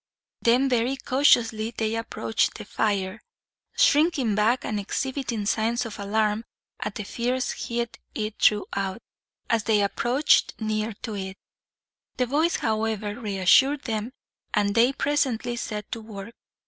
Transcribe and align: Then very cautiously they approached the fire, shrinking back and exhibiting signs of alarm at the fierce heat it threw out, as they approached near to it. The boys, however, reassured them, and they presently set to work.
Then 0.41 0.67
very 0.67 0.95
cautiously 0.95 1.75
they 1.77 1.93
approached 1.93 2.57
the 2.57 2.65
fire, 2.65 3.21
shrinking 3.77 4.33
back 4.33 4.65
and 4.65 4.79
exhibiting 4.79 5.45
signs 5.45 5.85
of 5.85 5.99
alarm 5.99 6.43
at 6.79 6.95
the 6.95 7.03
fierce 7.03 7.51
heat 7.51 7.99
it 8.15 8.39
threw 8.41 8.65
out, 8.73 8.99
as 9.47 9.65
they 9.65 9.81
approached 9.83 10.59
near 10.59 10.93
to 11.03 11.15
it. 11.15 11.37
The 12.17 12.25
boys, 12.25 12.55
however, 12.55 13.19
reassured 13.19 13.83
them, 13.83 14.11
and 14.55 14.73
they 14.73 14.91
presently 14.91 15.55
set 15.55 15.91
to 15.91 16.01
work. 16.01 16.33